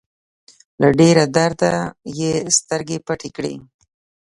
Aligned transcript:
له 0.81 0.89
ډېره 0.99 1.23
درده 1.35 1.71
يې 2.19 2.33
سترګې 2.57 2.97
پټې 3.07 3.29
کړې. 3.35 3.53